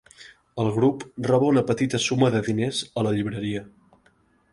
El 0.61 0.69
grup 0.77 1.03
roba 1.27 1.49
una 1.53 1.63
petita 1.67 1.99
suma 2.05 2.31
de 2.37 2.41
diners 2.47 2.81
a 3.03 3.07
la 3.09 3.13
llibreria. 3.19 3.63